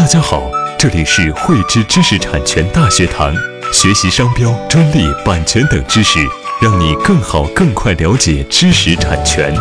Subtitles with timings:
[0.00, 3.34] 大家好，这里是汇知知识产权大学堂，
[3.70, 6.18] 学习商标、专利、版权等知识，
[6.58, 9.54] 让你更好、更快了解知识产权。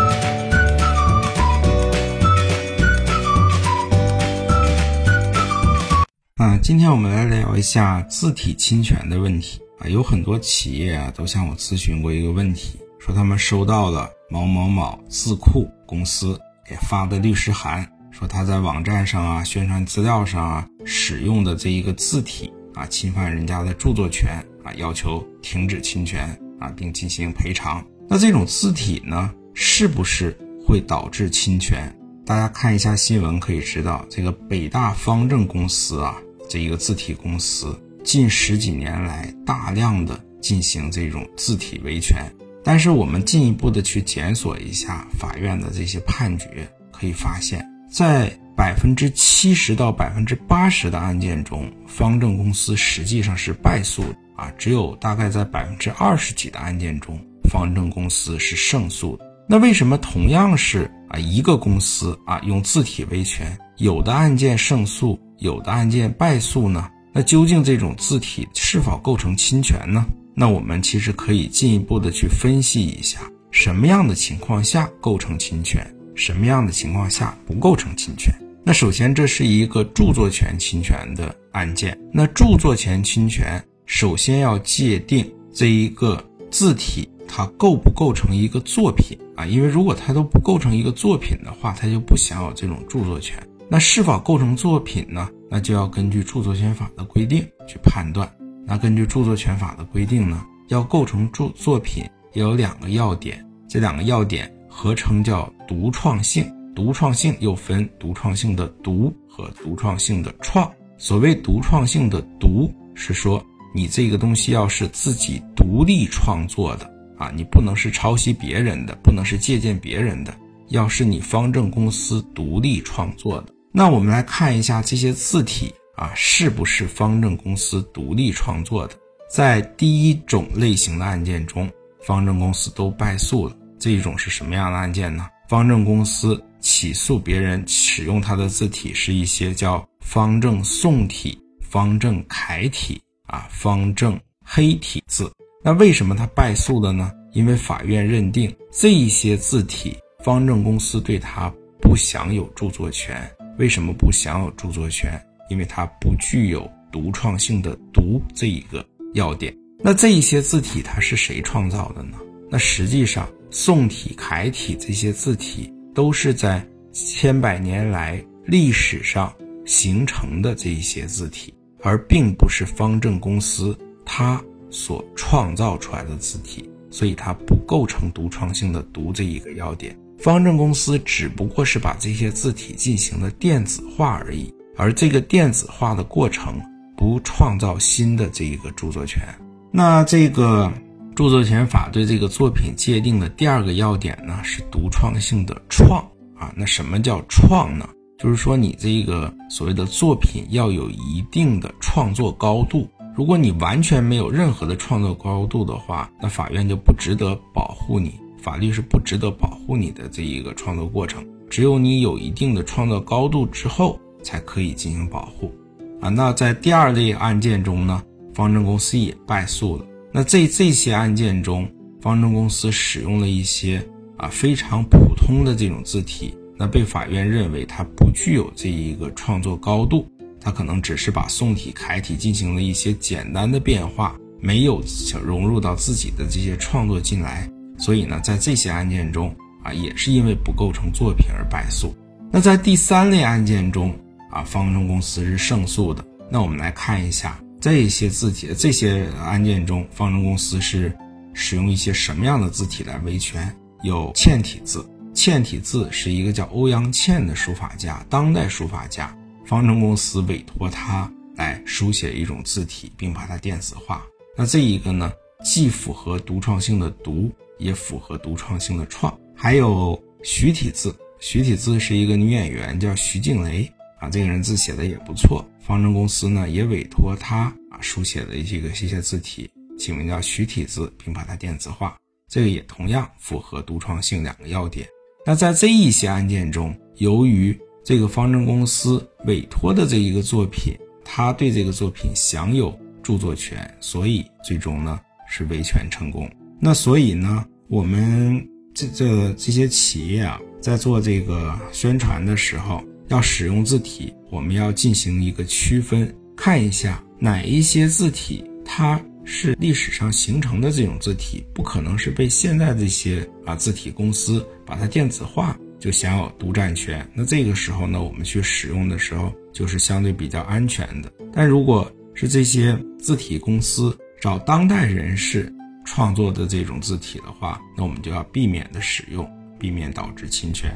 [6.37, 9.89] 啊，今天我们来聊一下字体侵权的问题啊。
[9.89, 17.85] 有很多企业啊都向我咨询过一个问题，说他们收到了某某某字库公司给发的律师函。
[18.19, 26.27] 说他在网站上啊、宣传资料上啊使用的这一个字体啊，侵犯人家的著作权啊，要求停止侵权
[26.59, 27.81] 啊，并进行赔偿。
[28.09, 31.95] 那这种字体呢，是不是会导致侵权？
[32.25, 36.17] 大家看一下新闻可以知道，这个北大方正公司啊，
[36.49, 37.73] 这一个字体公司
[38.03, 42.29] 近十几年来大量的进行这种字体维权。
[42.65, 47.65] 但是我们进一步的去检索一下法院的这些判决，可以发现。
[47.89, 54.03] 在百分之七十到百分之八十的案件中，方正公司实际上是败诉
[54.35, 59.25] 啊，只有大概在百分之二十几的案件中，方正公司是胜诉的。
[59.47, 66.87] 那为什么同样是啊一个公司啊用字体维权，有的案件胜诉，有的案件败诉呢？
[67.11, 70.05] 那究竟这种字体是否构成侵权呢？
[70.35, 75.83] 那我们其实可以进一步的去分析一下，什么样的情况下构成侵权？
[76.19, 78.33] 什么样的情况下不构成侵权？
[78.61, 81.97] 那首先，这是一个著作权侵权的案件。
[82.11, 89.45] 那著作权侵权首先要界定这一个字体它构不构成一个作品啊？
[89.45, 93.41] 因为如果它都不构成一个作品的话，它就不享有这种著作权。
[93.69, 95.29] 那是否构成作品呢？
[95.49, 98.29] 那就要根据著作权法的规定去判断。
[98.67, 104.53] 那根据著作权法的规定呢，要构成著作品要有两个要点，这两个要点。
[104.69, 110.71] 合称叫独创性，独创性又分独创性的独和独创性的创。
[110.97, 120.33] 所谓独创性的独，是说你这个东西要是自己独立创作的啊，你不能是抄袭别人的，不能是借鉴别人的，
[120.69, 123.53] 要是你方正公司独立创作的。
[123.71, 128.95] 那我们来看一下这些字体啊，是不是方正公司独立创作的？
[129.29, 131.69] 在第一种类型的案件中，
[132.01, 133.55] 方正公司都败诉了。
[133.79, 135.27] 这一种是什么样的案件呢？
[135.47, 145.31] 方正公司起诉别人使用他的字体是一些叫方正宋体、方正楷体啊、方正黑体字。
[145.63, 147.11] 那为什么他败诉了呢？
[147.31, 151.51] 因为法院认定这一些字体，方正公司对他
[151.81, 153.27] 不享有著作权。
[153.57, 155.19] 为什么不享有著作权？
[155.49, 158.85] 因为它不具有独创性的独这一个
[159.15, 159.51] 要点。
[159.79, 162.17] 那这一些字体它是谁创造的呢？
[162.51, 163.27] 那实际上。
[163.51, 169.33] 宋体、楷体这些字体都是在千百年来历史上
[169.65, 179.97] 形成的这一些字体，而并不是方正公司它所创造出来的字体，所以它不构成独创性的“独”这一个要点。
[180.19, 186.61] 方正公司只不过是把这些字体进行了电子化而已，而这个电子化的过程
[186.95, 189.23] 不创造新的这一个著作权。
[189.71, 190.71] 那这个。
[191.19, 195.99] 著作权法对这个作品界定的第二个要点呢，是独创性的创
[196.33, 196.49] 啊。
[196.55, 197.85] 那什么叫创呢？
[198.17, 202.87] 就是说你这个所谓的作品要有一定的创作高度。
[203.17, 211.21] 如果你完全没有任何的创作高度的话，那法院就不值得保护你，法律是不值得保护你的这一个创作过程。
[211.49, 215.53] 只有你有一定的创作高度之后，才可以进行保护
[215.99, 216.07] 啊。
[216.07, 218.01] 那在第二类案件中呢，
[218.33, 219.83] 方正公司也败诉了。
[220.11, 221.69] 那在这些案件中，
[222.01, 223.85] 方正公司使用了一些
[224.17, 230.07] 啊非常普通的这种字体，那被法院认为它不具有这一个创作高度，
[230.41, 234.81] 它可能只是把宋体、楷体进行了一些简单的变化，没有
[235.23, 241.93] 融入到自己的这些创作进来，所以呢，在这些案件中啊，也是因为不构成作品而败诉。
[242.31, 243.93] 那在第三类案件中
[244.31, 246.03] 啊，方正公司是胜诉的。
[246.31, 247.39] 那我们来看一下。
[247.59, 250.95] 这些字体，这些案件中，方正公司是
[251.33, 253.53] 使用一些什么样的字体来维权？
[253.83, 259.15] 有嵌体字，嵌体字是一个叫欧阳倩的书法家，当代书法家，
[259.45, 264.05] 方正公司委托他来书写一种字体，并把它电子化。
[264.37, 265.11] 那这一个呢，
[265.43, 269.17] 既符合独创性的独，也符合独创性的创。
[269.35, 273.69] 还有徐体字，徐体字是一个女演员，叫徐静蕾。
[273.99, 281.97] 啊，这个人字写的也不错，方正公司呢也委托他啊书写的这个这些字体，起名叫徐体字，并把它电子化，
[282.27, 284.87] 这个也同样符合独创性两个要点。
[285.25, 290.73] 那在这一些案件中，由于这个方正公司委托的这一个作品，
[291.03, 296.29] 他对这个作品享有著作权，所以最终呢是维权成功。
[296.59, 308.99] 那所以呢，我们这这这些企业啊，在做这个宣传的时候，要使用字体，我们要进行一个区分，看一下哪一些字体它。
[309.31, 317.07] 是历史上形成的这种字体，不可能是被现在这些啊字体公司把它电子化就享有独占权。
[317.13, 321.13] 那这个时候呢，我们去使用的时候就是相对比较安全的。
[321.31, 325.53] 但如果是这些字体公司找当代人士
[325.85, 329.29] 创作的这种字体的话，那我们就要避免的使用，
[329.59, 330.75] 避免导致侵权。